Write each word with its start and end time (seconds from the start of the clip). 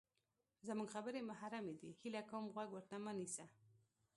زمونږ 0.67 0.89
خبرې 0.95 1.21
محرمې 1.29 1.73
دي، 1.81 1.89
هیله 2.01 2.21
کوم 2.29 2.43
غوږ 2.53 2.69
ورته 2.73 2.95
مه 3.03 3.13
نیسه! 3.19 3.45